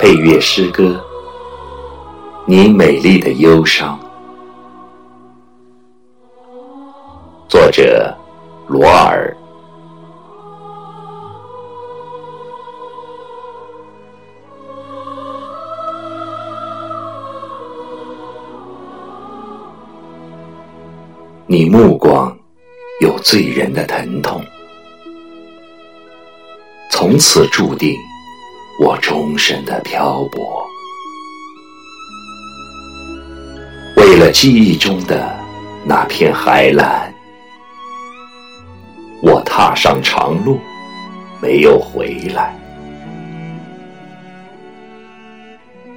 [0.00, 0.98] 配乐诗歌，
[2.46, 4.00] 你美丽的忧伤。
[7.46, 8.16] 作者
[8.66, 9.36] 罗尔。
[21.46, 22.34] 你目光
[23.02, 24.42] 有醉人的疼痛，
[26.90, 27.94] 从此注定。
[28.82, 30.66] 我终身的漂泊，
[33.98, 35.38] 为了记忆中的
[35.84, 37.12] 那片海蓝，
[39.20, 40.58] 我踏上长路，
[41.42, 42.58] 没有回来。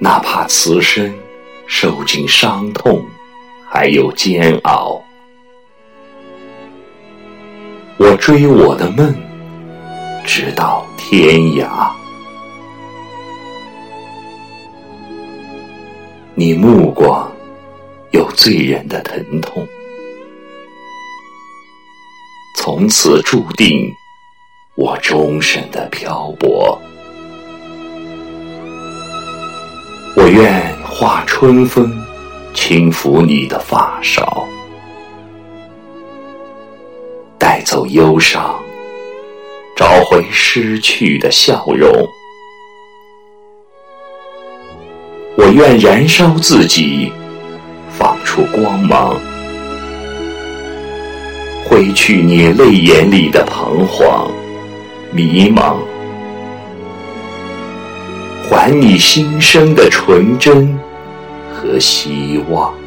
[0.00, 1.08] 哪怕此生
[1.68, 3.00] 受尽伤痛，
[3.70, 5.00] 还有煎熬，
[7.96, 9.14] 我追我的梦，
[10.24, 12.01] 直到天涯。
[16.34, 17.30] 你目光
[18.12, 19.68] 有醉人的疼痛，
[22.56, 23.92] 从此注定
[24.74, 26.80] 我终身的漂泊。
[30.16, 31.92] 我愿化春风，
[32.54, 34.48] 轻抚你的发梢，
[37.38, 38.58] 带走忧伤，
[39.76, 41.90] 找回失去的笑容。
[45.34, 47.10] 我愿燃烧自己，
[47.90, 49.16] 放出光芒，
[51.64, 54.30] 挥去你泪眼里的彷徨、
[55.10, 55.76] 迷茫，
[58.50, 60.78] 还你心生的纯真
[61.50, 62.81] 和希望。